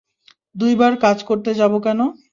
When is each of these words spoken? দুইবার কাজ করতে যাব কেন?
দুইবার 0.55 0.93
কাজ 1.03 1.17
করতে 1.29 1.51
যাব 1.59 1.73
কেন? 1.85 1.99